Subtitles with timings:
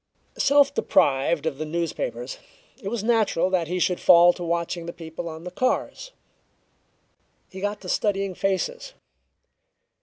[0.39, 2.39] Self deprived of the newspapers,
[2.81, 6.11] it was natural that he should fall to watching the people on the cars.
[7.51, 8.93] He got to studying faces.